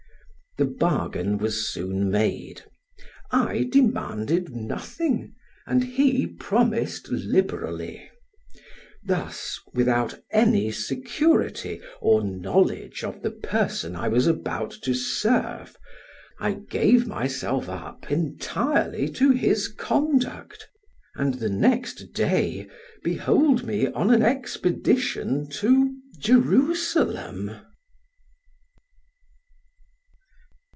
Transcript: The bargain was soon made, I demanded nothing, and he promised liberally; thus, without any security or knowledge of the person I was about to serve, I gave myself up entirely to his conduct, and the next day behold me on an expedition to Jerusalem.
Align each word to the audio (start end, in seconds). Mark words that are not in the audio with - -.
The 0.57 0.65
bargain 0.65 1.37
was 1.37 1.71
soon 1.71 2.11
made, 2.11 2.63
I 3.31 3.69
demanded 3.71 4.49
nothing, 4.53 5.33
and 5.65 5.81
he 5.81 6.27
promised 6.27 7.07
liberally; 7.09 8.09
thus, 9.01 9.57
without 9.73 10.19
any 10.29 10.69
security 10.73 11.79
or 12.01 12.21
knowledge 12.21 13.01
of 13.05 13.21
the 13.21 13.31
person 13.31 13.95
I 13.95 14.09
was 14.09 14.27
about 14.27 14.71
to 14.83 14.93
serve, 14.93 15.77
I 16.37 16.55
gave 16.69 17.07
myself 17.07 17.69
up 17.69 18.11
entirely 18.11 19.07
to 19.13 19.29
his 19.31 19.69
conduct, 19.69 20.67
and 21.15 21.35
the 21.35 21.49
next 21.49 22.11
day 22.11 22.67
behold 23.05 23.63
me 23.65 23.87
on 23.87 24.11
an 24.13 24.21
expedition 24.21 25.47
to 25.51 25.95
Jerusalem. 26.19 27.51